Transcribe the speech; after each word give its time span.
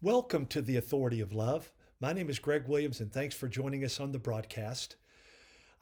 Welcome 0.00 0.46
to 0.46 0.62
the 0.62 0.76
Authority 0.76 1.20
of 1.20 1.32
Love. 1.32 1.72
My 2.00 2.12
name 2.12 2.30
is 2.30 2.38
Greg 2.38 2.68
Williams, 2.68 3.00
and 3.00 3.12
thanks 3.12 3.34
for 3.34 3.48
joining 3.48 3.84
us 3.84 3.98
on 3.98 4.12
the 4.12 4.18
broadcast. 4.20 4.94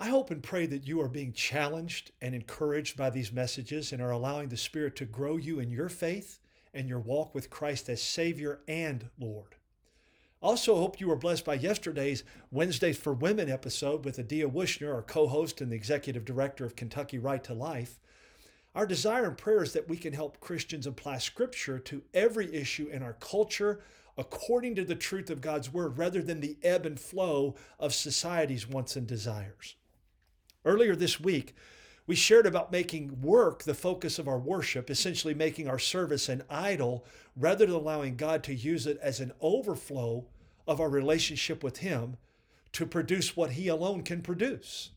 I 0.01 0.09
hope 0.09 0.31
and 0.31 0.43
pray 0.43 0.65
that 0.65 0.87
you 0.87 1.03
are 1.03 1.09
being 1.09 1.35
challenged 1.35 2.13
and 2.23 2.35
encouraged 2.35 2.97
by 2.97 3.11
these 3.11 3.31
messages 3.31 3.93
and 3.93 4.01
are 4.01 4.13
allowing 4.13 4.49
the 4.49 4.57
Spirit 4.57 4.97
to 4.97 5.05
grow 5.05 5.37
you 5.37 5.61
in 5.61 5.71
your 5.71 5.91
faith 5.91 6.41
and 6.73 6.89
your 6.89 6.99
walk 6.99 7.35
with 7.35 7.51
Christ 7.51 7.91
as 7.91 8.01
Savior 8.01 8.61
and 8.67 9.11
Lord. 9.21 9.57
Also, 10.41 10.77
hope 10.77 10.99
you 10.99 11.09
were 11.09 11.17
blessed 11.17 11.45
by 11.45 11.53
yesterday's 11.53 12.25
Wednesdays 12.51 12.97
for 12.97 13.13
Women 13.13 13.51
episode 13.51 14.07
with 14.07 14.17
Addia 14.17 14.51
Wuchner, 14.51 14.95
our 14.95 15.03
co 15.03 15.27
host 15.27 15.61
and 15.61 15.71
the 15.71 15.77
executive 15.77 16.25
director 16.25 16.65
of 16.65 16.75
Kentucky 16.75 17.19
Right 17.19 17.45
to 17.45 17.53
Life. 17.53 18.01
Our 18.77 18.87
desire 18.87 19.25
and 19.25 19.39
prayer 19.39 19.63
is 19.63 19.73
that 19.73 19.89
we 19.89 19.97
can 19.97 20.13
help 20.13 20.39
Christians 20.39 20.87
apply 20.87 21.17
Scripture 21.17 21.79
to 21.79 22.03
every 22.13 22.55
issue 22.55 22.89
in 22.89 23.03
our 23.03 23.15
culture, 23.15 23.81
according 24.19 24.75
to 24.75 24.85
the 24.85 24.95
truth 24.95 25.31
of 25.31 25.41
God's 25.41 25.73
word 25.73 25.97
rather 25.97 26.21
than 26.21 26.41
the 26.41 26.59
ebb 26.63 26.85
and 26.85 27.01
flow 27.01 27.55
of 27.81 27.95
society's 27.95 28.69
wants 28.69 28.95
and 28.95 29.07
desires. 29.07 29.77
Earlier 30.63 30.95
this 30.95 31.19
week, 31.19 31.55
we 32.07 32.15
shared 32.15 32.45
about 32.45 32.71
making 32.71 33.23
work 33.23 33.63
the 33.63 33.73
focus 33.73 34.19
of 34.19 34.29
our 34.29 34.39
worship, 34.39 34.91
essentially 34.91 35.33
making 35.33 35.69
our 35.69 35.79
service 35.79 36.29
an 36.29 36.43
idol 36.51 37.07
rather 37.35 37.65
than 37.65 37.75
allowing 37.75 38.17
God 38.17 38.45
to 38.45 38.55
use 38.55 38.87
it 38.87 38.99
as 39.01 39.21
an 39.21 39.33
overflow 39.41 40.27
of 40.67 40.83
our 40.83 40.91
relationship 40.91 41.65
with 41.65 41.79
Him 41.79 42.19
to 42.73 42.85
produce 42.85 43.35
what 43.35 43.53
He 43.53 43.69
alone 43.69 44.03
can 44.03 44.21
produce. 44.21 44.91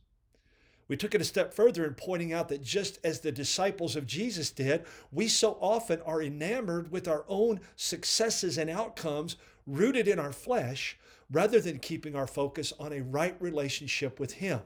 We 0.89 0.97
took 0.97 1.15
it 1.15 1.21
a 1.21 1.25
step 1.25 1.53
further 1.53 1.85
in 1.85 1.93
pointing 1.93 2.33
out 2.33 2.49
that 2.49 2.63
just 2.63 2.99
as 3.03 3.21
the 3.21 3.31
disciples 3.31 3.95
of 3.95 4.07
Jesus 4.07 4.51
did, 4.51 4.85
we 5.11 5.27
so 5.27 5.57
often 5.61 6.01
are 6.01 6.21
enamored 6.21 6.91
with 6.91 7.07
our 7.07 7.23
own 7.29 7.61
successes 7.75 8.57
and 8.57 8.69
outcomes 8.69 9.37
rooted 9.67 10.07
in 10.07 10.17
our 10.19 10.33
flesh 10.33 10.97
rather 11.31 11.61
than 11.61 11.77
keeping 11.77 12.15
our 12.15 12.25
focus 12.25 12.73
on 12.79 12.91
a 12.91 13.03
right 13.03 13.39
relationship 13.39 14.19
with 14.19 14.33
Him. 14.33 14.61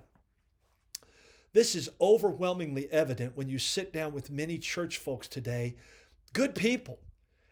This 1.51 1.75
is 1.75 1.89
overwhelmingly 1.99 2.89
evident 2.89 3.35
when 3.35 3.49
you 3.49 3.59
sit 3.59 3.91
down 3.91 4.13
with 4.13 4.31
many 4.31 4.57
church 4.57 4.97
folks 4.97 5.27
today, 5.27 5.75
good 6.31 6.55
people, 6.55 6.99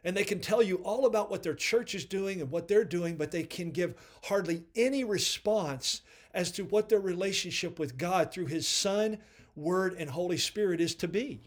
and 0.04 0.16
they 0.16 0.24
can 0.24 0.40
tell 0.40 0.64
you 0.64 0.78
all 0.78 1.06
about 1.06 1.30
what 1.30 1.44
their 1.44 1.54
church 1.54 1.94
is 1.94 2.06
doing 2.06 2.42
and 2.42 2.50
what 2.50 2.70
they're 2.70 2.86
doing, 2.86 3.18
but 3.18 3.32
they 3.32 3.44
can 3.44 3.70
give 3.70 3.96
hardly 4.24 4.64
any 4.76 5.04
response 5.04 6.02
as 6.34 6.52
to 6.52 6.64
what 6.64 6.90
their 6.90 7.00
relationship 7.00 7.80
with 7.80 7.98
God 7.98 8.32
through 8.32 8.48
His 8.48 8.68
Son, 8.68 9.18
Word, 9.56 9.96
and 9.98 10.10
Holy 10.10 10.38
Spirit 10.38 10.82
is 10.82 10.96
to 10.96 11.08
be. 11.08 11.42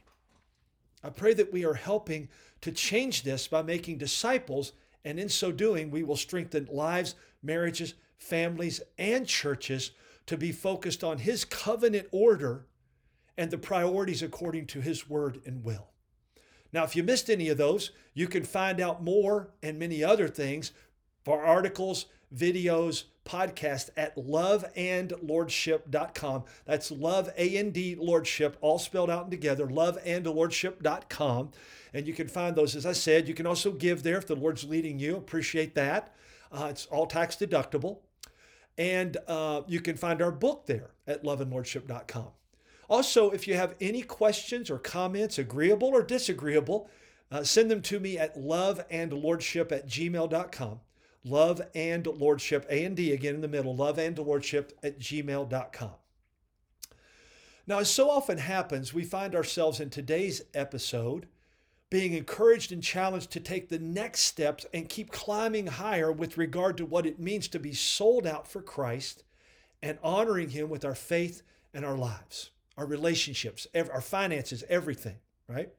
I 1.02 1.10
pray 1.10 1.34
that 1.34 1.52
we 1.52 1.64
are 1.64 1.74
helping 1.74 2.28
to 2.62 2.72
change 2.72 3.22
this 3.22 3.46
by 3.46 3.62
making 3.62 3.98
disciples, 3.98 4.72
and 5.04 5.20
in 5.20 5.28
so 5.28 5.52
doing, 5.52 5.90
we 5.90 6.02
will 6.02 6.16
strengthen 6.16 6.68
lives, 6.70 7.14
marriages, 7.42 7.94
families, 8.16 8.80
and 8.98 9.26
churches 9.26 9.90
to 10.26 10.36
be 10.36 10.52
focused 10.52 11.04
on 11.04 11.18
His 11.18 11.44
covenant 11.44 12.08
order 12.10 12.66
and 13.36 13.50
the 13.50 13.58
priorities 13.58 14.22
according 14.22 14.66
to 14.68 14.80
His 14.80 15.08
word 15.08 15.40
and 15.44 15.64
will. 15.64 15.88
Now, 16.72 16.84
if 16.84 16.96
you 16.96 17.02
missed 17.02 17.30
any 17.30 17.48
of 17.50 17.58
those, 17.58 17.90
you 18.14 18.26
can 18.26 18.42
find 18.42 18.80
out 18.80 19.02
more 19.02 19.50
and 19.62 19.78
many 19.78 20.02
other 20.02 20.26
things 20.28 20.72
for 21.24 21.42
articles, 21.42 22.06
videos, 22.34 23.04
podcast 23.24 23.90
at 23.96 24.16
loveandlordship.com. 24.16 26.44
That's 26.64 26.90
love, 26.90 27.30
A-N-D, 27.36 27.96
lordship, 27.98 28.56
all 28.60 28.78
spelled 28.78 29.10
out 29.10 29.22
and 29.22 29.30
together, 29.30 29.66
loveandlordship.com. 29.66 31.50
And 31.92 32.06
you 32.06 32.12
can 32.12 32.28
find 32.28 32.54
those, 32.56 32.76
as 32.76 32.86
I 32.86 32.92
said. 32.92 33.26
You 33.28 33.34
can 33.34 33.46
also 33.46 33.72
give 33.72 34.02
there 34.02 34.18
if 34.18 34.26
the 34.26 34.36
Lord's 34.36 34.64
leading 34.64 34.98
you. 34.98 35.16
Appreciate 35.16 35.74
that. 35.76 36.14
Uh, 36.52 36.66
it's 36.70 36.84
all 36.86 37.06
tax 37.06 37.36
deductible. 37.36 37.98
And 38.76 39.16
uh, 39.28 39.62
you 39.68 39.78
can 39.80 39.96
find 39.96 40.20
our 40.20 40.32
book 40.32 40.66
there 40.66 40.90
at 41.06 41.22
loveandlordship.com. 41.22 42.26
Also, 42.90 43.30
if 43.30 43.48
you 43.48 43.54
have 43.54 43.74
any 43.80 44.02
questions 44.02 44.70
or 44.70 44.78
comments, 44.78 45.38
agreeable 45.38 45.88
or 45.88 46.02
disagreeable, 46.02 46.90
uh, 47.30 47.42
send 47.42 47.70
them 47.70 47.80
to 47.82 47.98
me 47.98 48.18
at 48.18 48.36
loveandlordship 48.36 49.72
at 49.72 49.88
gmail.com 49.88 50.80
love 51.24 51.62
and 51.74 52.06
lordship, 52.06 52.66
A 52.70 52.84
and 52.84 52.96
D 52.96 53.12
again 53.12 53.36
in 53.36 53.40
the 53.40 53.48
middle, 53.48 53.74
love 53.74 53.98
and 53.98 54.16
lordship 54.18 54.78
at 54.82 54.98
gmail.com. 54.98 55.92
Now, 57.66 57.78
as 57.78 57.90
so 57.90 58.10
often 58.10 58.38
happens, 58.38 58.92
we 58.92 59.04
find 59.04 59.34
ourselves 59.34 59.80
in 59.80 59.88
today's 59.88 60.42
episode 60.52 61.26
being 61.88 62.12
encouraged 62.12 62.72
and 62.72 62.82
challenged 62.82 63.30
to 63.30 63.40
take 63.40 63.68
the 63.68 63.78
next 63.78 64.20
steps 64.20 64.66
and 64.74 64.88
keep 64.88 65.10
climbing 65.10 65.68
higher 65.68 66.12
with 66.12 66.36
regard 66.36 66.76
to 66.76 66.84
what 66.84 67.06
it 67.06 67.20
means 67.20 67.48
to 67.48 67.58
be 67.58 67.72
sold 67.72 68.26
out 68.26 68.46
for 68.46 68.60
Christ 68.60 69.22
and 69.82 69.98
honoring 70.02 70.50
Him 70.50 70.68
with 70.68 70.84
our 70.84 70.94
faith 70.94 71.42
and 71.72 71.84
our 71.84 71.96
lives, 71.96 72.50
our 72.76 72.84
relationships, 72.84 73.66
our 73.74 74.00
finances, 74.00 74.64
everything, 74.68 75.16
right? 75.48 75.70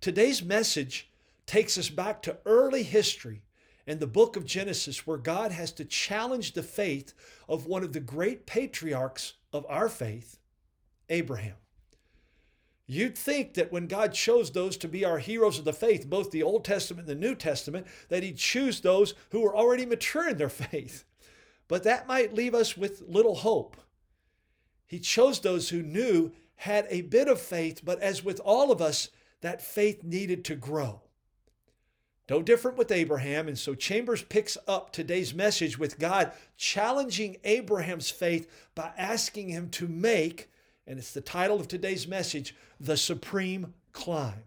Today's 0.00 0.42
message 0.42 1.08
takes 1.46 1.78
us 1.78 1.90
back 1.90 2.22
to 2.22 2.38
early 2.46 2.82
history 2.82 3.42
in 3.86 3.98
the 3.98 4.06
book 4.06 4.36
of 4.36 4.44
Genesis 4.44 5.06
where 5.06 5.18
God 5.18 5.52
has 5.52 5.72
to 5.72 5.84
challenge 5.84 6.52
the 6.52 6.62
faith 6.62 7.14
of 7.48 7.66
one 7.66 7.82
of 7.82 7.92
the 7.92 8.00
great 8.00 8.46
patriarchs 8.46 9.34
of 9.52 9.66
our 9.68 9.88
faith, 9.88 10.38
Abraham. 11.08 11.56
You'd 12.86 13.16
think 13.16 13.54
that 13.54 13.72
when 13.72 13.86
God 13.86 14.12
chose 14.12 14.50
those 14.50 14.76
to 14.78 14.88
be 14.88 15.04
our 15.04 15.18
heroes 15.18 15.58
of 15.58 15.64
the 15.64 15.72
faith, 15.72 16.10
both 16.10 16.30
the 16.30 16.42
Old 16.42 16.64
Testament 16.64 17.08
and 17.08 17.16
the 17.16 17.26
New 17.26 17.34
Testament, 17.34 17.86
that 18.08 18.22
He'd 18.22 18.36
choose 18.36 18.80
those 18.80 19.14
who 19.30 19.40
were 19.40 19.56
already 19.56 19.86
mature 19.86 20.28
in 20.28 20.36
their 20.36 20.48
faith. 20.50 21.04
But 21.68 21.84
that 21.84 22.06
might 22.06 22.34
leave 22.34 22.54
us 22.54 22.76
with 22.76 23.02
little 23.08 23.36
hope. 23.36 23.76
He 24.86 24.98
chose 24.98 25.40
those 25.40 25.70
who 25.70 25.82
knew 25.82 26.32
had 26.56 26.86
a 26.90 27.00
bit 27.02 27.28
of 27.28 27.40
faith, 27.40 27.80
but 27.82 28.00
as 28.00 28.22
with 28.22 28.40
all 28.44 28.70
of 28.70 28.82
us, 28.82 29.08
that 29.40 29.62
faith 29.62 30.04
needed 30.04 30.44
to 30.44 30.54
grow. 30.54 31.00
No 32.28 32.42
different 32.42 32.78
with 32.78 32.92
Abraham. 32.92 33.48
And 33.48 33.58
so 33.58 33.74
Chambers 33.74 34.22
picks 34.22 34.56
up 34.68 34.92
today's 34.92 35.34
message 35.34 35.78
with 35.78 35.98
God 35.98 36.32
challenging 36.56 37.36
Abraham's 37.44 38.10
faith 38.10 38.48
by 38.74 38.92
asking 38.96 39.48
him 39.48 39.68
to 39.70 39.88
make, 39.88 40.50
and 40.86 40.98
it's 40.98 41.12
the 41.12 41.20
title 41.20 41.60
of 41.60 41.68
today's 41.68 42.06
message, 42.06 42.54
the 42.80 42.96
supreme 42.96 43.74
climb. 43.92 44.44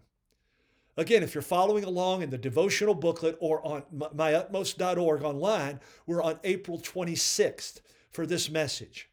Again, 0.96 1.22
if 1.22 1.34
you're 1.34 1.42
following 1.42 1.84
along 1.84 2.22
in 2.22 2.30
the 2.30 2.38
devotional 2.38 2.94
booklet 2.94 3.36
or 3.38 3.64
on 3.66 3.82
myutmost.org 3.92 5.22
online, 5.22 5.78
we're 6.06 6.22
on 6.22 6.40
April 6.42 6.78
26th 6.78 7.80
for 8.10 8.26
this 8.26 8.48
message. 8.48 9.10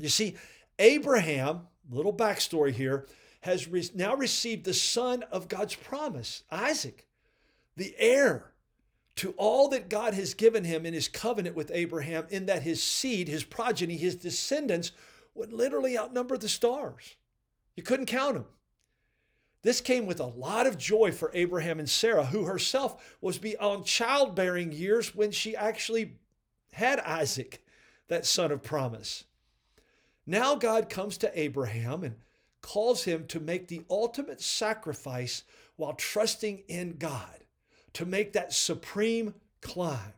You 0.00 0.08
see, 0.08 0.34
Abraham, 0.80 1.68
little 1.88 2.12
backstory 2.12 2.72
here, 2.72 3.06
has 3.42 3.68
now 3.94 4.16
received 4.16 4.64
the 4.64 4.74
son 4.74 5.22
of 5.30 5.46
God's 5.46 5.76
promise, 5.76 6.42
Isaac 6.50 7.06
the 7.80 7.94
heir 7.98 8.52
to 9.16 9.32
all 9.36 9.68
that 9.68 9.88
God 9.88 10.14
has 10.14 10.34
given 10.34 10.64
him 10.64 10.86
in 10.86 10.94
his 10.94 11.08
covenant 11.08 11.56
with 11.56 11.70
Abraham, 11.74 12.26
in 12.30 12.46
that 12.46 12.62
his 12.62 12.82
seed, 12.82 13.28
his 13.28 13.44
progeny, 13.44 13.96
his 13.96 14.16
descendants 14.16 14.92
would 15.34 15.52
literally 15.52 15.98
outnumber 15.98 16.38
the 16.38 16.48
stars. 16.48 17.16
You 17.76 17.82
couldn't 17.82 18.06
count 18.06 18.34
them. 18.34 18.46
This 19.62 19.80
came 19.80 20.06
with 20.06 20.20
a 20.20 20.26
lot 20.26 20.66
of 20.66 20.78
joy 20.78 21.12
for 21.12 21.30
Abraham 21.34 21.78
and 21.78 21.88
Sarah, 21.88 22.24
who 22.24 22.44
herself 22.44 23.16
was 23.20 23.36
beyond 23.38 23.84
childbearing 23.84 24.72
years 24.72 25.14
when 25.14 25.32
she 25.32 25.54
actually 25.54 26.16
had 26.72 26.98
Isaac, 27.00 27.62
that 28.08 28.24
son 28.24 28.50
of 28.50 28.62
promise. 28.62 29.24
Now 30.26 30.54
God 30.54 30.88
comes 30.88 31.18
to 31.18 31.38
Abraham 31.38 32.04
and 32.04 32.16
calls 32.62 33.04
him 33.04 33.26
to 33.26 33.40
make 33.40 33.68
the 33.68 33.82
ultimate 33.90 34.40
sacrifice 34.40 35.44
while 35.76 35.92
trusting 35.92 36.62
in 36.68 36.96
God 36.96 37.40
to 37.94 38.06
make 38.06 38.32
that 38.32 38.52
supreme 38.52 39.34
climb. 39.60 40.14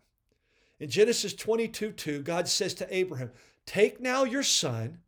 In 0.78 0.90
Genesis 0.90 1.34
22 1.34 1.92
2, 1.92 2.22
God 2.22 2.48
says 2.48 2.74
to 2.74 2.94
Abraham, 2.94 3.30
Take 3.66 4.00
now 4.00 4.24
your 4.24 4.42
son 4.42 4.98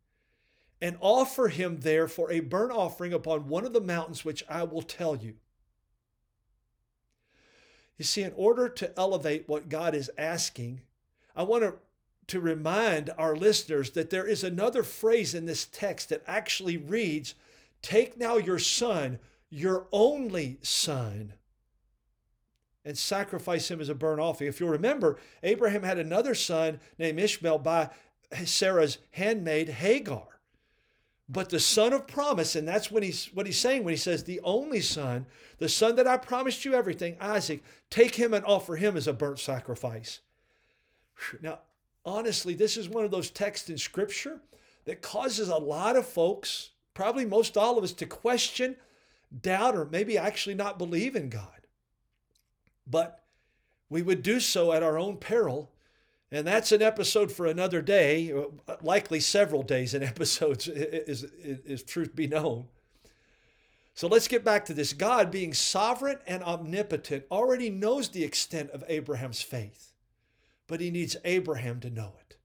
and 0.81 0.97
offer 1.01 1.47
him 1.47 1.79
there 1.81 2.07
for 2.07 2.31
a 2.31 2.39
burnt 2.39 2.71
offering 2.71 3.13
upon 3.13 3.47
one 3.47 3.65
of 3.65 3.73
the 3.73 3.81
mountains 3.81 4.23
which 4.23 4.43
I 4.49 4.63
will 4.63 4.81
tell 4.81 5.15
you. 5.15 5.35
You 7.97 8.05
see, 8.05 8.23
in 8.23 8.33
order 8.35 8.67
to 8.69 8.97
elevate 8.97 9.47
what 9.47 9.69
God 9.69 9.95
is 9.95 10.11
asking, 10.17 10.81
I 11.35 11.43
want 11.43 11.63
to, 11.63 11.75
to 12.27 12.39
remind 12.39 13.09
our 13.17 13.35
listeners 13.35 13.91
that 13.91 14.09
there 14.09 14.25
is 14.25 14.43
another 14.43 14.83
phrase 14.83 15.33
in 15.33 15.45
this 15.45 15.65
text 15.65 16.09
that 16.09 16.23
actually 16.27 16.77
reads, 16.77 17.35
Take 17.81 18.17
now 18.17 18.37
your 18.37 18.59
son, 18.59 19.19
your 19.49 19.87
only 19.91 20.57
son, 20.61 21.33
and 22.85 22.97
sacrifice 22.97 23.69
him 23.69 23.81
as 23.81 23.89
a 23.89 23.95
burnt 23.95 24.21
offering. 24.21 24.47
If 24.47 24.59
you'll 24.59 24.69
remember, 24.69 25.17
Abraham 25.43 25.83
had 25.83 25.97
another 25.97 26.35
son 26.35 26.79
named 26.99 27.19
Ishmael 27.19 27.57
by 27.59 27.89
Sarah's 28.45 28.99
handmaid 29.11 29.69
Hagar. 29.69 30.27
but 31.27 31.49
the 31.49 31.59
son 31.59 31.91
of 31.93 32.07
promise, 32.07 32.55
and 32.55 32.67
that's 32.67 32.91
when 32.91 33.01
he's 33.01 33.25
what 33.33 33.45
he's 33.45 33.57
saying 33.57 33.83
when 33.83 33.93
he 33.93 33.97
says, 33.97 34.23
the 34.23 34.39
only 34.43 34.81
son, 34.81 35.25
the 35.57 35.69
son 35.69 35.95
that 35.95 36.07
I 36.07 36.17
promised 36.17 36.65
you 36.65 36.73
everything, 36.73 37.17
Isaac, 37.19 37.63
take 37.89 38.15
him 38.15 38.33
and 38.33 38.45
offer 38.45 38.75
him 38.75 38.95
as 38.95 39.07
a 39.07 39.13
burnt 39.13 39.39
sacrifice. 39.39 40.19
Now, 41.41 41.59
honestly, 42.05 42.53
this 42.53 42.77
is 42.77 42.89
one 42.89 43.05
of 43.05 43.11
those 43.11 43.31
texts 43.31 43.69
in 43.69 43.77
scripture 43.77 44.39
that 44.85 45.01
causes 45.01 45.49
a 45.49 45.57
lot 45.57 45.95
of 45.95 46.05
folks, 46.05 46.71
probably 46.93 47.25
most 47.25 47.57
all 47.57 47.77
of 47.77 47.83
us, 47.83 47.93
to 47.93 48.05
question, 48.05 48.75
doubt, 49.41 49.75
or 49.75 49.85
maybe 49.85 50.17
actually 50.17 50.55
not 50.55 50.77
believe 50.77 51.15
in 51.15 51.29
God. 51.29 51.54
But 52.87 53.23
we 53.89 54.01
would 54.01 54.23
do 54.23 54.39
so 54.39 54.71
at 54.73 54.83
our 54.83 54.97
own 54.97 55.17
peril. 55.17 55.71
And 56.31 56.45
that's 56.45 56.71
an 56.71 56.81
episode 56.81 57.31
for 57.31 57.45
another 57.45 57.81
day, 57.81 58.33
likely 58.81 59.19
several 59.19 59.63
days 59.63 59.93
in 59.93 60.03
episodes, 60.13 60.67
is, 60.67 61.23
is, 61.23 61.59
is 61.65 61.83
truth 61.83 62.15
be 62.15 62.27
known. 62.27 62.67
So 63.93 64.07
let's 64.09 64.27
get 64.27 64.43
back 64.43 64.65
to 64.65 64.73
this. 64.73 64.91
God, 64.91 65.31
being 65.31 65.53
sovereign 65.53 66.17
and 66.27 66.43
omnipotent, 66.43 67.23
already 67.31 67.69
knows 67.69 68.09
the 68.09 68.25
extent 68.25 68.69
of 68.71 68.83
Abraham's 68.89 69.41
faith, 69.41 69.93
but 70.67 70.81
he 70.81 70.91
needs 70.91 71.15
Abraham 71.23 71.79
to 71.79 71.89
know 71.89 72.13
it. 72.19 72.35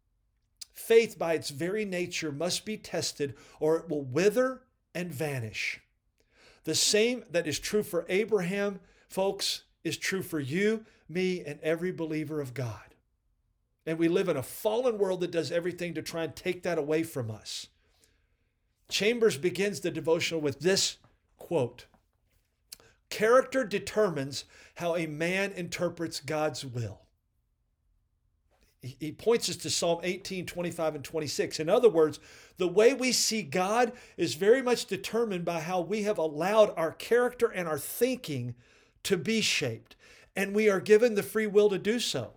Faith, 0.73 1.19
by 1.19 1.35
its 1.35 1.51
very 1.51 1.85
nature, 1.85 2.31
must 2.31 2.65
be 2.65 2.77
tested 2.77 3.35
or 3.59 3.77
it 3.77 3.89
will 3.89 4.03
wither 4.03 4.63
and 4.95 5.13
vanish. 5.13 5.81
The 6.65 6.75
same 6.77 7.25
that 7.31 7.49
is 7.49 7.59
true 7.59 7.83
for 7.83 8.07
Abraham, 8.09 8.79
folks, 9.09 9.63
is 9.85 9.97
true 9.97 10.23
for 10.23 10.41
you, 10.41 10.85
me, 11.09 11.43
and 11.45 11.59
every 11.61 11.93
believer 11.93 12.41
of 12.41 12.55
God. 12.55 12.95
And 13.87 13.99
we 13.99 14.09
live 14.09 14.29
in 14.29 14.37
a 14.37 14.43
fallen 14.43 14.99
world 14.99 15.21
that 15.21 15.31
does 15.31 15.51
everything 15.51 15.95
to 15.95 16.03
try 16.03 16.25
and 16.25 16.37
take 16.37 16.63
that 16.63 16.79
away 16.79 17.03
from 17.03 17.31
us. 17.31 17.69
Chambers 18.89 19.39
begins 19.39 19.81
the 19.81 19.91
devotional 19.91 20.41
with 20.41 20.61
this 20.61 20.99
quote 21.37 21.87
Character 23.09 23.65
determines 23.65 24.45
how 24.77 24.97
a 24.97 25.07
man 25.07 25.53
interprets 25.53 26.21
God's 26.21 26.65
will. 26.65 27.01
He 28.83 29.13
points 29.13 29.51
us 29.51 29.57
to 29.57 29.71
Psalm 29.71 30.01
18, 30.03 30.47
25, 30.47 30.95
and 30.95 31.05
26. 31.05 31.61
In 31.61 31.69
other 31.69 31.91
words, 31.91 32.19
the 32.57 32.69
way 32.69 32.95
we 32.95 33.13
see 33.13 33.43
God 33.43 33.93
is 34.17 34.35
very 34.35 34.63
much 34.63 34.87
determined 34.87 35.45
by 35.45 35.61
how 35.61 35.83
we 35.83 36.05
have 36.05 36.17
allowed 36.17 36.73
our 36.79 36.93
character 36.93 37.49
and 37.49 37.69
our 37.69 37.79
thinking 37.79 38.55
to 39.05 39.17
be 39.17 39.41
shaped, 39.41 39.97
and 40.37 40.55
we 40.55 40.69
are 40.69 40.81
given 40.81 41.15
the 41.15 41.23
free 41.23 41.47
will 41.47 41.69
to 41.71 41.79
do 41.79 41.99
so. 41.99 42.35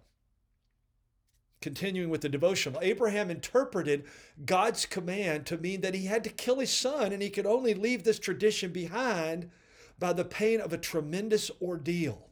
Continuing 1.62 2.10
with 2.10 2.22
the 2.22 2.30
devotional, 2.30 2.80
Abraham 2.82 3.32
interpreted 3.32 4.04
God's 4.46 4.86
command 4.86 5.46
to 5.46 5.58
mean 5.58 5.82
that 5.82 5.94
he 5.94 6.08
had 6.08 6.24
to 6.26 6.30
kill 6.30 6.60
his 6.60 6.72
son 6.72 7.14
and 7.14 7.22
he 7.22 7.30
could 7.30 7.46
only 7.46 7.74
leave 7.74 8.04
this 8.04 8.20
tradition 8.20 8.74
behind 8.74 9.50
by 9.98 10.12
the 10.12 10.26
pain 10.26 10.60
of 10.60 10.74
a 10.74 10.78
tremendous 10.78 11.50
ordeal. 11.62 12.28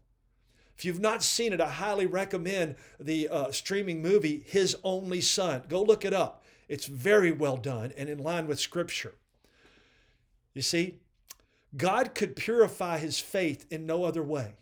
If 0.78 0.84
you've 0.84 1.00
not 1.00 1.24
seen 1.24 1.54
it, 1.54 1.62
I 1.62 1.70
highly 1.70 2.08
recommend 2.08 2.76
the 3.00 3.30
uh, 3.30 3.52
streaming 3.52 4.02
movie, 4.02 4.44
His 4.48 4.76
Only 4.84 5.22
Son. 5.22 5.64
Go 5.70 5.82
look 5.82 6.04
it 6.04 6.14
up. 6.14 6.44
It's 6.68 6.88
very 6.88 7.32
well 7.32 7.56
done 7.56 7.94
and 7.96 8.10
in 8.10 8.18
line 8.18 8.48
with 8.48 8.60
Scripture. 8.60 9.14
You 10.54 10.62
see, 10.62 11.00
God 11.76 12.14
could 12.14 12.36
purify 12.36 12.98
his 12.98 13.20
faith 13.20 13.66
in 13.70 13.86
no 13.86 14.04
other 14.04 14.24
way. 14.24 14.56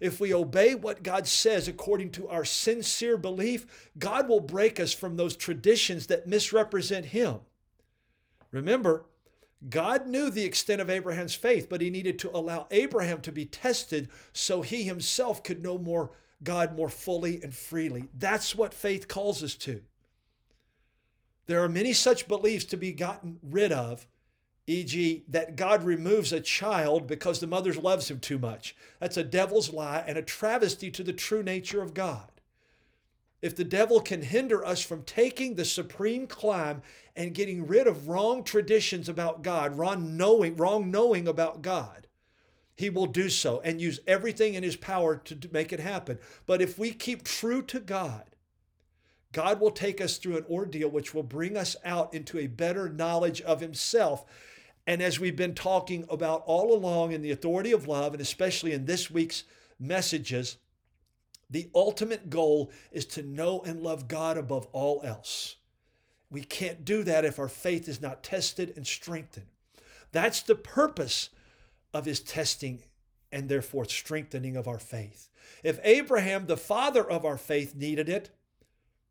If 0.00 0.20
we 0.20 0.34
obey 0.34 0.74
what 0.74 1.02
God 1.02 1.26
says 1.26 1.68
according 1.68 2.10
to 2.10 2.28
our 2.28 2.44
sincere 2.44 3.16
belief, 3.16 3.90
God 3.98 4.28
will 4.28 4.40
break 4.40 4.80
us 4.80 4.92
from 4.92 5.16
those 5.16 5.36
traditions 5.36 6.08
that 6.08 6.26
misrepresent 6.26 7.06
Him. 7.06 7.40
Remember, 8.50 9.06
God 9.68 10.06
knew 10.06 10.30
the 10.30 10.44
extent 10.44 10.80
of 10.80 10.90
Abraham's 10.90 11.34
faith, 11.34 11.68
but 11.68 11.80
He 11.80 11.90
needed 11.90 12.18
to 12.18 12.36
allow 12.36 12.66
Abraham 12.70 13.20
to 13.22 13.32
be 13.32 13.46
tested 13.46 14.08
so 14.32 14.62
he 14.62 14.82
himself 14.82 15.42
could 15.42 15.62
know 15.62 15.78
more 15.78 16.10
God 16.42 16.76
more 16.76 16.90
fully 16.90 17.42
and 17.42 17.54
freely. 17.54 18.08
That's 18.12 18.54
what 18.54 18.74
faith 18.74 19.08
calls 19.08 19.42
us 19.42 19.54
to. 19.54 19.80
There 21.46 21.62
are 21.62 21.68
many 21.68 21.92
such 21.92 22.28
beliefs 22.28 22.66
to 22.66 22.76
be 22.76 22.92
gotten 22.92 23.38
rid 23.42 23.72
of 23.72 24.06
e.g., 24.66 25.24
that 25.28 25.56
God 25.56 25.84
removes 25.84 26.32
a 26.32 26.40
child 26.40 27.06
because 27.06 27.40
the 27.40 27.46
mother 27.46 27.74
loves 27.74 28.10
him 28.10 28.18
too 28.18 28.38
much. 28.38 28.74
That's 28.98 29.16
a 29.16 29.24
devil's 29.24 29.72
lie 29.72 30.04
and 30.06 30.16
a 30.16 30.22
travesty 30.22 30.90
to 30.92 31.02
the 31.02 31.12
true 31.12 31.42
nature 31.42 31.82
of 31.82 31.94
God. 31.94 32.28
If 33.42 33.54
the 33.54 33.64
devil 33.64 34.00
can 34.00 34.22
hinder 34.22 34.64
us 34.64 34.80
from 34.80 35.02
taking 35.02 35.54
the 35.54 35.66
supreme 35.66 36.26
climb 36.26 36.80
and 37.14 37.34
getting 37.34 37.66
rid 37.66 37.86
of 37.86 38.08
wrong 38.08 38.42
traditions 38.42 39.06
about 39.06 39.42
God, 39.42 39.76
wrong 39.76 40.16
knowing, 40.16 40.56
wrong 40.56 40.90
knowing 40.90 41.28
about 41.28 41.60
God, 41.60 42.06
he 42.74 42.88
will 42.88 43.06
do 43.06 43.28
so 43.28 43.60
and 43.60 43.82
use 43.82 44.00
everything 44.06 44.54
in 44.54 44.62
his 44.62 44.76
power 44.76 45.16
to 45.16 45.36
make 45.52 45.74
it 45.74 45.80
happen. 45.80 46.18
But 46.46 46.62
if 46.62 46.78
we 46.78 46.92
keep 46.92 47.22
true 47.22 47.60
to 47.64 47.80
God, 47.80 48.24
God 49.32 49.60
will 49.60 49.70
take 49.70 50.00
us 50.00 50.16
through 50.16 50.38
an 50.38 50.46
ordeal 50.48 50.88
which 50.88 51.12
will 51.12 51.22
bring 51.22 51.56
us 51.56 51.76
out 51.84 52.14
into 52.14 52.38
a 52.38 52.46
better 52.46 52.88
knowledge 52.88 53.42
of 53.42 53.60
himself 53.60 54.24
and 54.86 55.02
as 55.02 55.18
we've 55.18 55.36
been 55.36 55.54
talking 55.54 56.06
about 56.10 56.42
all 56.46 56.74
along 56.74 57.12
in 57.12 57.22
the 57.22 57.30
authority 57.30 57.72
of 57.72 57.88
love, 57.88 58.12
and 58.12 58.20
especially 58.20 58.72
in 58.72 58.84
this 58.84 59.10
week's 59.10 59.44
messages, 59.78 60.58
the 61.48 61.70
ultimate 61.74 62.30
goal 62.30 62.70
is 62.92 63.06
to 63.06 63.22
know 63.22 63.60
and 63.64 63.82
love 63.82 64.08
God 64.08 64.36
above 64.36 64.66
all 64.72 65.00
else. 65.04 65.56
We 66.30 66.42
can't 66.42 66.84
do 66.84 67.02
that 67.04 67.24
if 67.24 67.38
our 67.38 67.48
faith 67.48 67.88
is 67.88 68.00
not 68.02 68.22
tested 68.22 68.72
and 68.76 68.86
strengthened. 68.86 69.46
That's 70.12 70.42
the 70.42 70.54
purpose 70.54 71.30
of 71.92 72.04
his 72.04 72.20
testing 72.20 72.82
and 73.32 73.48
therefore 73.48 73.84
strengthening 73.84 74.56
of 74.56 74.68
our 74.68 74.78
faith. 74.78 75.28
If 75.62 75.78
Abraham, 75.82 76.46
the 76.46 76.56
father 76.56 77.08
of 77.08 77.24
our 77.24 77.36
faith, 77.36 77.74
needed 77.74 78.08
it, 78.08 78.30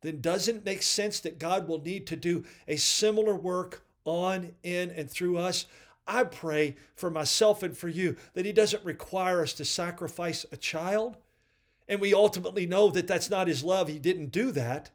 then 0.01 0.21
doesn't 0.21 0.57
it 0.57 0.65
make 0.65 0.83
sense 0.83 1.19
that 1.21 1.39
God 1.39 1.67
will 1.67 1.81
need 1.81 2.05
to 2.07 2.15
do 2.15 2.43
a 2.67 2.75
similar 2.75 3.35
work 3.35 3.85
on, 4.05 4.51
in, 4.63 4.91
and 4.91 5.09
through 5.09 5.37
us. 5.37 5.65
I 6.05 6.23
pray 6.23 6.75
for 6.95 7.09
myself 7.09 7.63
and 7.63 7.77
for 7.77 7.87
you 7.87 8.17
that 8.33 8.45
He 8.45 8.51
doesn't 8.51 8.83
require 8.83 9.41
us 9.41 9.53
to 9.53 9.65
sacrifice 9.65 10.45
a 10.51 10.57
child. 10.57 11.17
And 11.87 11.99
we 12.01 12.13
ultimately 12.13 12.65
know 12.65 12.89
that 12.89 13.07
that's 13.07 13.29
not 13.29 13.47
His 13.47 13.63
love. 13.63 13.87
He 13.87 13.99
didn't 13.99 14.31
do 14.31 14.51
that. 14.51 14.89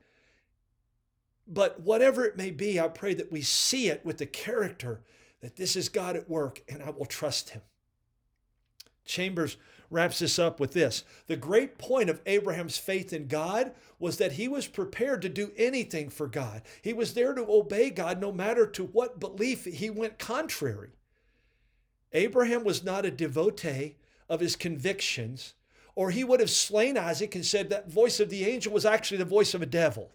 But 1.47 1.81
whatever 1.81 2.25
it 2.25 2.37
may 2.37 2.51
be, 2.51 2.79
I 2.79 2.89
pray 2.89 3.15
that 3.15 3.33
we 3.33 3.41
see 3.41 3.89
it 3.89 4.05
with 4.05 4.19
the 4.19 4.27
character 4.27 5.01
that 5.41 5.57
this 5.57 5.77
is 5.77 5.89
God 5.89 6.17
at 6.17 6.29
work 6.29 6.63
and 6.69 6.83
I 6.83 6.91
will 6.91 7.07
trust 7.07 7.51
Him. 7.51 7.63
Chambers 9.05 9.57
wraps 9.91 10.19
this 10.19 10.39
up 10.39 10.61
with 10.61 10.73
this 10.73 11.05
The 11.27 11.37
great 11.37 11.79
point 11.79 12.11
of 12.11 12.21
Abraham's 12.27 12.79
faith 12.79 13.13
in 13.13 13.27
God 13.27 13.73
was 13.99 14.19
that 14.19 14.33
he 14.33 14.49
was 14.49 14.67
prepared 14.67 15.23
to 15.23 15.29
do 15.29 15.53
anything 15.57 16.09
for 16.09 16.27
God. 16.27 16.63
He 16.83 16.93
was 16.93 17.15
there 17.15 17.35
to 17.35 17.47
obey 17.49 17.91
God 17.91 18.21
no 18.21 18.33
matter 18.33 18.67
to 18.67 18.85
what 18.85 19.21
belief 19.21 19.65
he 19.65 19.91
went 19.91 20.19
contrary. 20.19 20.91
Abraham 22.13 22.65
was 22.65 22.85
not 22.85 23.05
a 23.05 23.11
devotee 23.11 23.97
of 24.29 24.41
his 24.41 24.57
convictions, 24.57 25.55
or 25.95 26.11
he 26.11 26.25
would 26.25 26.41
have 26.41 26.51
slain 26.51 26.97
Isaac 26.97 27.35
and 27.35 27.45
said 27.45 27.71
that 27.71 27.91
voice 27.91 28.21
of 28.21 28.31
the 28.31 28.45
angel 28.45 28.73
was 28.73 28.87
actually 28.87 29.19
the 29.19 29.25
voice 29.25 29.53
of 29.55 29.63
a 29.63 29.67
devil. 29.67 30.11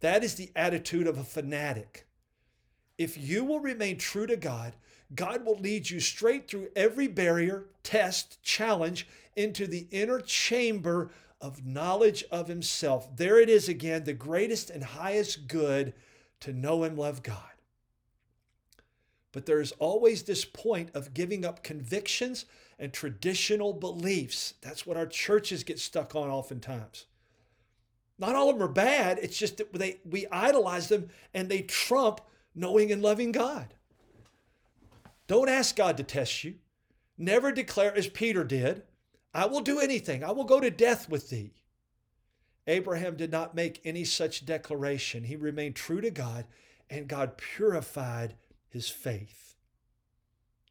That 0.00 0.24
is 0.24 0.34
the 0.34 0.50
attitude 0.56 1.06
of 1.06 1.18
a 1.18 1.24
fanatic. 1.24 2.06
If 2.98 3.16
you 3.18 3.44
will 3.44 3.60
remain 3.60 3.98
true 3.98 4.26
to 4.26 4.36
God, 4.36 4.74
God 5.14 5.44
will 5.44 5.58
lead 5.58 5.90
you 5.90 6.00
straight 6.00 6.48
through 6.48 6.68
every 6.76 7.08
barrier, 7.08 7.66
test, 7.82 8.42
challenge 8.42 9.08
into 9.36 9.66
the 9.66 9.86
inner 9.90 10.20
chamber 10.20 11.10
of 11.40 11.66
knowledge 11.66 12.24
of 12.30 12.48
Himself. 12.48 13.16
There 13.16 13.38
it 13.38 13.48
is 13.48 13.68
again, 13.68 14.04
the 14.04 14.12
greatest 14.12 14.70
and 14.70 14.82
highest 14.82 15.48
good 15.48 15.92
to 16.40 16.52
know 16.52 16.84
and 16.84 16.96
love 16.96 17.22
God. 17.22 17.38
But 19.32 19.46
there 19.46 19.60
is 19.60 19.72
always 19.78 20.22
this 20.22 20.44
point 20.44 20.90
of 20.94 21.12
giving 21.12 21.44
up 21.44 21.62
convictions 21.62 22.46
and 22.78 22.92
traditional 22.92 23.72
beliefs. 23.72 24.54
That's 24.62 24.86
what 24.86 24.96
our 24.96 25.06
churches 25.06 25.64
get 25.64 25.78
stuck 25.78 26.14
on 26.14 26.30
oftentimes. 26.30 27.06
Not 28.18 28.36
all 28.36 28.48
of 28.48 28.58
them 28.58 28.68
are 28.68 28.72
bad, 28.72 29.18
it's 29.20 29.36
just 29.36 29.56
that 29.56 29.72
they, 29.72 29.98
we 30.08 30.26
idolize 30.28 30.88
them 30.88 31.08
and 31.32 31.48
they 31.48 31.62
trump 31.62 32.20
knowing 32.54 32.92
and 32.92 33.02
loving 33.02 33.32
God. 33.32 33.74
Don't 35.26 35.48
ask 35.48 35.76
God 35.76 35.96
to 35.96 36.02
test 36.02 36.44
you. 36.44 36.56
Never 37.16 37.52
declare 37.52 37.96
as 37.96 38.08
Peter 38.08 38.44
did, 38.44 38.82
I 39.32 39.46
will 39.46 39.60
do 39.60 39.80
anything. 39.80 40.22
I 40.22 40.32
will 40.32 40.44
go 40.44 40.60
to 40.60 40.70
death 40.70 41.08
with 41.08 41.30
thee. 41.30 41.54
Abraham 42.66 43.16
did 43.16 43.30
not 43.30 43.54
make 43.54 43.80
any 43.84 44.04
such 44.04 44.46
declaration. 44.46 45.24
He 45.24 45.36
remained 45.36 45.76
true 45.76 46.00
to 46.00 46.10
God, 46.10 46.46
and 46.88 47.08
God 47.08 47.36
purified 47.36 48.36
his 48.68 48.88
faith. 48.88 49.54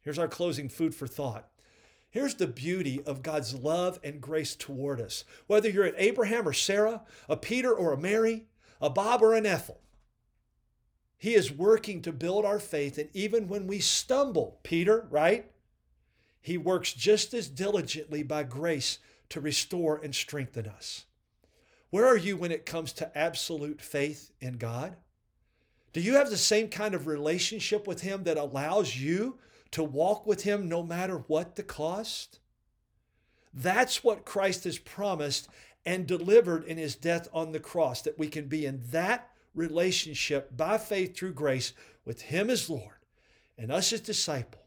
Here's 0.02 0.18
our 0.18 0.28
closing 0.28 0.68
food 0.68 0.94
for 0.94 1.06
thought. 1.06 1.48
Here's 2.10 2.34
the 2.34 2.46
beauty 2.46 3.02
of 3.04 3.22
God's 3.22 3.54
love 3.54 3.98
and 4.04 4.20
grace 4.20 4.54
toward 4.54 5.00
us. 5.00 5.24
Whether 5.46 5.68
you're 5.68 5.86
an 5.86 5.94
Abraham 5.96 6.46
or 6.46 6.52
Sarah, 6.52 7.02
a 7.28 7.36
Peter 7.36 7.72
or 7.72 7.92
a 7.92 7.98
Mary, 7.98 8.46
a 8.80 8.90
Bob 8.90 9.22
or 9.22 9.34
an 9.34 9.46
Ethel, 9.46 9.80
He 11.24 11.34
is 11.34 11.50
working 11.50 12.02
to 12.02 12.12
build 12.12 12.44
our 12.44 12.58
faith. 12.58 12.98
And 12.98 13.08
even 13.14 13.48
when 13.48 13.66
we 13.66 13.78
stumble, 13.78 14.58
Peter, 14.62 15.06
right? 15.08 15.50
He 16.42 16.58
works 16.58 16.92
just 16.92 17.32
as 17.32 17.48
diligently 17.48 18.22
by 18.22 18.42
grace 18.42 18.98
to 19.30 19.40
restore 19.40 19.96
and 19.96 20.14
strengthen 20.14 20.66
us. 20.66 21.06
Where 21.88 22.06
are 22.06 22.18
you 22.18 22.36
when 22.36 22.52
it 22.52 22.66
comes 22.66 22.92
to 22.92 23.16
absolute 23.16 23.80
faith 23.80 24.32
in 24.38 24.58
God? 24.58 24.96
Do 25.94 26.02
you 26.02 26.16
have 26.16 26.28
the 26.28 26.36
same 26.36 26.68
kind 26.68 26.94
of 26.94 27.06
relationship 27.06 27.86
with 27.86 28.02
Him 28.02 28.24
that 28.24 28.36
allows 28.36 28.94
you 28.94 29.38
to 29.70 29.82
walk 29.82 30.26
with 30.26 30.42
Him 30.42 30.68
no 30.68 30.82
matter 30.82 31.24
what 31.26 31.56
the 31.56 31.62
cost? 31.62 32.38
That's 33.54 34.04
what 34.04 34.26
Christ 34.26 34.64
has 34.64 34.76
promised 34.76 35.48
and 35.86 36.06
delivered 36.06 36.64
in 36.64 36.76
His 36.76 36.94
death 36.94 37.28
on 37.32 37.52
the 37.52 37.60
cross, 37.60 38.02
that 38.02 38.18
we 38.18 38.28
can 38.28 38.46
be 38.46 38.66
in 38.66 38.82
that 38.90 39.30
relationship 39.54 40.56
by 40.56 40.78
faith 40.78 41.16
through 41.16 41.34
grace 41.34 41.72
with 42.04 42.22
Him 42.22 42.50
as 42.50 42.68
Lord 42.68 42.98
and 43.56 43.70
us 43.70 43.92
as 43.92 44.00
disciple. 44.00 44.62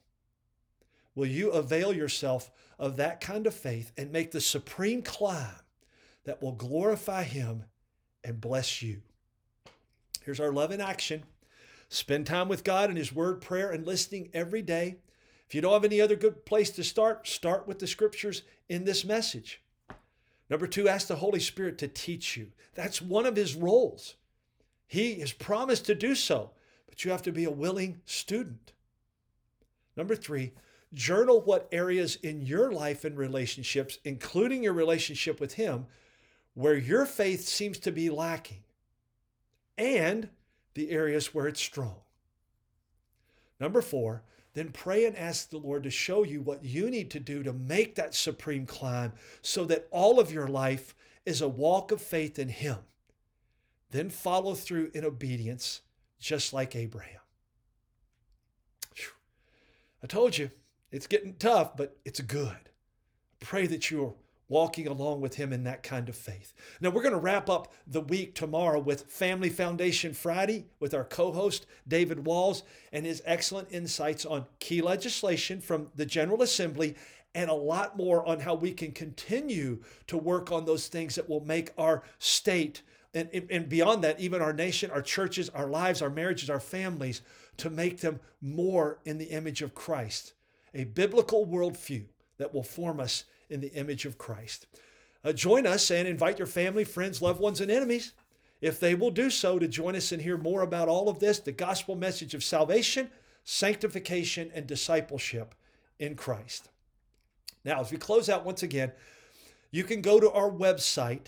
Will 1.15 1.27
you 1.27 1.51
avail 1.51 1.93
yourself 1.93 2.51
of 2.79 2.97
that 2.97 3.21
kind 3.21 3.47
of 3.47 3.53
faith 3.53 3.91
and 3.97 4.11
make 4.11 4.31
the 4.31 4.41
supreme 4.41 5.01
climb 5.01 5.55
that 6.25 6.41
will 6.41 6.53
glorify 6.53 7.23
Him 7.23 7.63
and 8.23 8.39
bless 8.39 8.81
you? 8.81 9.01
Here's 10.23 10.39
our 10.39 10.51
love 10.51 10.71
in 10.71 10.81
action. 10.81 11.23
Spend 11.89 12.27
time 12.27 12.49
with 12.49 12.63
God 12.63 12.89
in 12.89 12.97
His 12.97 13.13
Word, 13.13 13.41
prayer, 13.41 13.71
and 13.71 13.85
listening 13.85 14.29
every 14.33 14.61
day. 14.61 14.97
If 15.47 15.55
you 15.55 15.61
don't 15.61 15.73
have 15.73 15.85
any 15.85 16.01
other 16.01 16.17
good 16.17 16.45
place 16.45 16.69
to 16.71 16.83
start, 16.83 17.27
start 17.27 17.67
with 17.67 17.79
the 17.79 17.87
scriptures 17.87 18.43
in 18.67 18.83
this 18.83 19.05
message. 19.05 19.61
Number 20.49 20.67
two, 20.67 20.89
ask 20.89 21.07
the 21.07 21.15
Holy 21.15 21.39
Spirit 21.39 21.77
to 21.79 21.87
teach 21.87 22.35
you. 22.35 22.51
That's 22.75 23.01
one 23.01 23.25
of 23.25 23.37
His 23.37 23.55
roles. 23.55 24.15
He 24.87 25.19
has 25.19 25.33
promised 25.33 25.85
to 25.85 25.95
do 25.95 26.15
so, 26.15 26.51
but 26.89 27.03
you 27.05 27.11
have 27.11 27.21
to 27.23 27.31
be 27.31 27.43
a 27.43 27.51
willing 27.51 28.01
student. 28.05 28.71
Number 29.95 30.15
three, 30.15 30.53
Journal 30.93 31.41
what 31.41 31.67
areas 31.71 32.15
in 32.23 32.41
your 32.41 32.71
life 32.71 33.03
and 33.03 33.17
relationships, 33.17 33.99
including 34.05 34.63
your 34.63 34.73
relationship 34.73 35.39
with 35.39 35.53
Him, 35.53 35.85
where 36.53 36.77
your 36.77 37.05
faith 37.05 37.47
seems 37.47 37.77
to 37.79 37.91
be 37.91 38.09
lacking, 38.09 38.63
and 39.77 40.29
the 40.75 40.89
areas 40.89 41.33
where 41.33 41.47
it's 41.47 41.61
strong. 41.61 41.95
Number 43.59 43.81
four, 43.81 44.23
then 44.53 44.69
pray 44.69 45.05
and 45.05 45.15
ask 45.15 45.49
the 45.49 45.57
Lord 45.57 45.83
to 45.83 45.89
show 45.89 46.23
you 46.23 46.41
what 46.41 46.63
you 46.63 46.89
need 46.89 47.11
to 47.11 47.19
do 47.19 47.43
to 47.43 47.53
make 47.53 47.95
that 47.95 48.15
supreme 48.15 48.65
climb 48.65 49.11
so 49.41 49.65
that 49.65 49.87
all 49.91 50.19
of 50.19 50.31
your 50.31 50.47
life 50.47 50.95
is 51.25 51.41
a 51.41 51.47
walk 51.47 51.91
of 51.91 52.01
faith 52.01 52.39
in 52.39 52.49
Him. 52.49 52.77
Then 53.91 54.09
follow 54.09 54.53
through 54.53 54.91
in 54.93 55.05
obedience, 55.05 55.81
just 56.19 56.53
like 56.53 56.75
Abraham. 56.75 57.21
Whew. 58.95 59.11
I 60.03 60.07
told 60.07 60.37
you, 60.37 60.51
it's 60.91 61.07
getting 61.07 61.35
tough, 61.35 61.75
but 61.77 61.97
it's 62.05 62.19
good. 62.21 62.69
Pray 63.39 63.67
that 63.67 63.91
you're 63.91 64.15
walking 64.49 64.87
along 64.87 65.21
with 65.21 65.35
Him 65.35 65.51
in 65.51 65.63
that 65.65 65.83
kind 65.83 66.07
of 66.09 66.15
faith. 66.15 66.53
Now, 66.79 66.89
we're 66.89 67.01
going 67.01 67.13
to 67.13 67.19
wrap 67.19 67.49
up 67.49 67.73
the 67.85 68.01
week 68.01 68.33
tomorrow 68.33 68.79
with 68.79 69.11
Family 69.11 69.49
Foundation 69.49 70.13
Friday 70.13 70.65
with 70.79 70.93
our 70.93 71.03
co 71.03 71.31
host, 71.31 71.65
David 71.87 72.25
Walls, 72.25 72.63
and 72.91 73.05
his 73.05 73.21
excellent 73.25 73.67
insights 73.71 74.25
on 74.25 74.45
key 74.59 74.81
legislation 74.81 75.59
from 75.59 75.89
the 75.95 76.05
General 76.05 76.41
Assembly 76.41 76.95
and 77.35 77.49
a 77.49 77.53
lot 77.53 77.97
more 77.97 78.25
on 78.25 78.39
how 78.39 78.55
we 78.55 78.71
can 78.71 78.91
continue 78.91 79.83
to 80.07 80.17
work 80.17 80.51
on 80.51 80.65
those 80.65 80.87
things 80.87 81.15
that 81.15 81.29
will 81.29 81.45
make 81.45 81.71
our 81.77 82.01
state 82.17 82.81
and, 83.13 83.29
and 83.49 83.69
beyond 83.69 84.03
that, 84.03 84.19
even 84.19 84.41
our 84.41 84.53
nation, 84.53 84.91
our 84.91 85.01
churches, 85.01 85.49
our 85.49 85.67
lives, 85.67 86.01
our 86.01 86.09
marriages, 86.09 86.49
our 86.49 86.59
families, 86.59 87.21
to 87.57 87.69
make 87.69 88.01
them 88.01 88.19
more 88.41 88.99
in 89.05 89.17
the 89.17 89.25
image 89.25 89.61
of 89.61 89.73
Christ 89.73 90.33
a 90.73 90.83
biblical 90.83 91.45
worldview 91.45 92.05
that 92.37 92.53
will 92.53 92.63
form 92.63 92.99
us 92.99 93.23
in 93.49 93.61
the 93.61 93.73
image 93.73 94.05
of 94.05 94.17
Christ. 94.17 94.67
Uh, 95.23 95.33
join 95.33 95.65
us 95.65 95.89
and 95.89 96.07
invite 96.07 96.37
your 96.37 96.47
family, 96.47 96.83
friends, 96.83 97.21
loved 97.21 97.39
ones, 97.39 97.59
and 97.59 97.71
enemies, 97.71 98.13
if 98.61 98.79
they 98.79 98.95
will 98.95 99.11
do 99.11 99.29
so, 99.29 99.59
to 99.59 99.67
join 99.67 99.95
us 99.95 100.11
and 100.11 100.21
hear 100.21 100.37
more 100.37 100.61
about 100.61 100.87
all 100.87 101.09
of 101.09 101.19
this 101.19 101.39
the 101.39 101.51
gospel 101.51 101.95
message 101.95 102.33
of 102.33 102.43
salvation, 102.43 103.09
sanctification, 103.43 104.51
and 104.53 104.67
discipleship 104.67 105.55
in 105.99 106.15
Christ. 106.15 106.69
Now, 107.65 107.81
as 107.81 107.91
we 107.91 107.97
close 107.97 108.29
out 108.29 108.45
once 108.45 108.63
again, 108.63 108.91
you 109.71 109.83
can 109.83 110.01
go 110.01 110.19
to 110.19 110.31
our 110.31 110.49
website, 110.49 111.27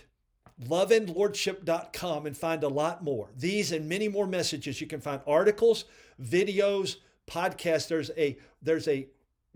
loveandlordship.com, 0.65 2.25
and 2.25 2.37
find 2.37 2.63
a 2.63 2.67
lot 2.67 3.03
more. 3.03 3.29
These 3.37 3.71
and 3.71 3.87
many 3.87 4.07
more 4.07 4.27
messages. 4.27 4.81
You 4.81 4.87
can 4.87 5.01
find 5.01 5.21
articles, 5.25 5.85
videos, 6.21 6.97
podcasts. 7.27 7.87
There's 7.87 8.11
a 8.17 8.37
there's 8.61 8.87
a 8.87 9.07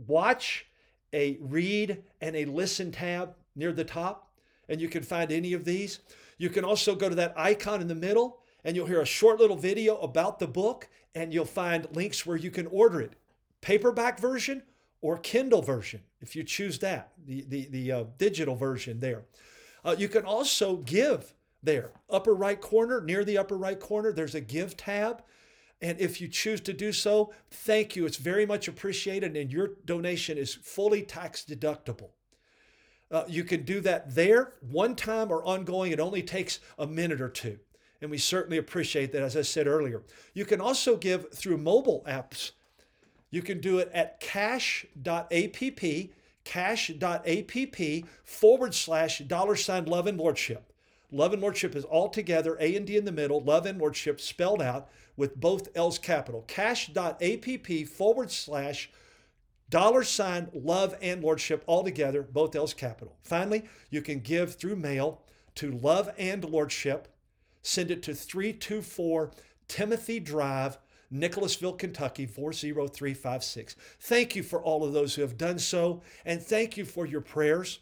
watch, 0.07 0.65
a 1.11 1.37
read, 1.41 2.03
and 2.21 2.35
a 2.35 2.45
listen 2.45 2.91
tab 2.91 3.35
near 3.55 3.71
the 3.71 3.83
top, 3.83 4.31
and 4.69 4.81
you 4.81 4.89
can 4.89 5.03
find 5.03 5.31
any 5.31 5.53
of 5.53 5.65
these. 5.65 5.99
You 6.37 6.49
can 6.49 6.63
also 6.63 6.95
go 6.95 7.09
to 7.09 7.15
that 7.15 7.33
icon 7.37 7.81
in 7.81 7.87
the 7.87 7.95
middle, 7.95 8.39
and 8.63 8.75
you'll 8.75 8.87
hear 8.87 9.01
a 9.01 9.05
short 9.05 9.39
little 9.39 9.57
video 9.57 9.97
about 9.97 10.39
the 10.39 10.47
book, 10.47 10.89
and 11.13 11.33
you'll 11.33 11.45
find 11.45 11.87
links 11.95 12.25
where 12.25 12.37
you 12.37 12.51
can 12.51 12.67
order 12.67 13.01
it 13.01 13.13
paperback 13.61 14.19
version 14.19 14.61
or 15.01 15.17
Kindle 15.17 15.61
version, 15.61 16.01
if 16.21 16.35
you 16.35 16.43
choose 16.43 16.79
that, 16.79 17.11
the, 17.25 17.43
the, 17.47 17.67
the 17.69 17.91
uh, 17.91 18.03
digital 18.17 18.55
version 18.55 18.99
there. 18.99 19.23
Uh, 19.83 19.95
you 19.97 20.07
can 20.07 20.23
also 20.23 20.77
give 20.77 21.33
there, 21.61 21.91
upper 22.09 22.33
right 22.33 22.59
corner, 22.59 23.01
near 23.01 23.23
the 23.23 23.37
upper 23.37 23.57
right 23.57 23.79
corner, 23.79 24.11
there's 24.11 24.35
a 24.35 24.41
give 24.41 24.75
tab. 24.75 25.23
And 25.81 25.99
if 25.99 26.21
you 26.21 26.27
choose 26.27 26.61
to 26.61 26.73
do 26.73 26.91
so, 26.91 27.33
thank 27.51 27.95
you. 27.95 28.05
It's 28.05 28.17
very 28.17 28.45
much 28.45 28.67
appreciated, 28.67 29.35
and 29.35 29.51
your 29.51 29.71
donation 29.85 30.37
is 30.37 30.53
fully 30.53 31.01
tax 31.01 31.43
deductible. 31.43 32.11
Uh, 33.11 33.25
you 33.27 33.43
can 33.43 33.63
do 33.63 33.79
that 33.81 34.15
there, 34.15 34.53
one 34.61 34.95
time 34.95 35.29
or 35.29 35.43
ongoing. 35.43 35.91
It 35.91 35.99
only 35.99 36.23
takes 36.23 36.59
a 36.79 36.87
minute 36.87 37.21
or 37.21 37.29
two. 37.29 37.59
And 38.01 38.09
we 38.09 38.17
certainly 38.17 38.57
appreciate 38.57 39.11
that, 39.11 39.21
as 39.21 39.37
I 39.37 39.43
said 39.43 39.67
earlier. 39.67 40.03
You 40.33 40.45
can 40.45 40.59
also 40.59 40.97
give 40.97 41.31
through 41.31 41.57
mobile 41.57 42.03
apps. 42.07 42.51
You 43.29 43.41
can 43.41 43.61
do 43.61 43.79
it 43.79 43.89
at 43.93 44.19
cash.app, 44.19 45.33
cash.app 46.43 47.77
forward 48.23 48.73
slash 48.75 49.19
dollar 49.19 49.55
sign 49.55 49.85
love 49.85 50.07
and 50.07 50.17
lordship. 50.17 50.71
Love 51.11 51.33
and 51.33 51.41
lordship 51.41 51.75
is 51.75 51.85
all 51.85 52.09
together, 52.09 52.57
A 52.59 52.75
and 52.75 52.87
D 52.87 52.97
in 52.97 53.05
the 53.05 53.11
middle, 53.11 53.39
love 53.39 53.65
and 53.65 53.79
lordship 53.79 54.19
spelled 54.19 54.61
out 54.61 54.89
with 55.15 55.35
both 55.35 55.69
L's 55.75 55.99
capital. 55.99 56.43
Cash.app 56.47 57.87
forward 57.87 58.31
slash 58.31 58.89
dollar 59.69 60.03
sign 60.03 60.49
love 60.53 60.95
and 61.01 61.23
lordship 61.23 61.63
all 61.67 61.83
together, 61.83 62.23
both 62.23 62.55
L's 62.55 62.73
capital. 62.73 63.15
Finally, 63.21 63.63
you 63.89 64.01
can 64.01 64.19
give 64.19 64.55
through 64.55 64.75
mail 64.75 65.21
to 65.55 65.71
Love 65.71 66.09
and 66.17 66.43
Lordship. 66.43 67.07
Send 67.61 67.91
it 67.91 68.03
to 68.03 68.13
324 68.13 69.31
Timothy 69.67 70.19
Drive, 70.19 70.77
Nicholasville, 71.13 71.73
Kentucky 71.73 72.25
40356. 72.25 73.75
Thank 73.99 74.35
you 74.35 74.41
for 74.41 74.61
all 74.61 74.83
of 74.83 74.93
those 74.93 75.13
who 75.13 75.21
have 75.21 75.37
done 75.37 75.59
so, 75.59 76.01
and 76.25 76.41
thank 76.41 76.75
you 76.75 76.85
for 76.85 77.05
your 77.05 77.21
prayers. 77.21 77.79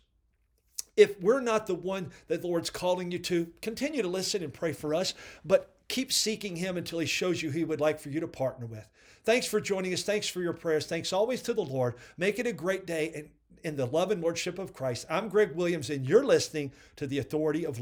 If 0.98 1.20
we're 1.22 1.40
not 1.40 1.66
the 1.66 1.76
one 1.76 2.12
that 2.28 2.42
the 2.42 2.48
Lord's 2.48 2.70
calling 2.70 3.10
you 3.10 3.20
to, 3.20 3.48
continue 3.62 4.02
to 4.02 4.08
listen 4.08 4.44
and 4.44 4.54
pray 4.54 4.74
for 4.74 4.94
us, 4.94 5.14
but 5.46 5.74
keep 5.88 6.12
seeking 6.12 6.58
Him 6.58 6.76
until 6.76 7.00
He 7.00 7.06
shows 7.06 7.42
you 7.42 7.52
who 7.52 7.60
He 7.60 7.64
would 7.64 7.80
like 7.80 8.00
for 8.00 8.10
you 8.10 8.20
to 8.20 8.28
partner 8.28 8.66
with. 8.66 8.88
Thanks 9.24 9.48
for 9.48 9.62
joining 9.62 9.94
us. 9.94 10.04
Thanks 10.04 10.28
for 10.28 10.42
your 10.42 10.54
prayers. 10.54 10.86
Thanks 10.86 11.14
always 11.14 11.42
to 11.44 11.54
the 11.54 11.64
Lord. 11.64 11.96
Make 12.18 12.38
it 12.38 12.48
a 12.48 12.54
great 12.54 12.86
day 12.86 13.12
in, 13.16 13.30
in 13.64 13.76
the 13.78 13.86
love 13.86 14.12
and 14.12 14.22
lordship 14.22 14.60
of 14.60 14.74
Christ. 14.74 15.06
I'm 15.10 15.30
Greg 15.30 15.56
Williams, 15.56 15.90
and 15.90 16.06
you're 16.06 16.26
listening 16.26 16.74
to 16.98 17.08
the 17.08 17.20
authority 17.20 17.66
of 17.66 17.78
love. 17.78 17.80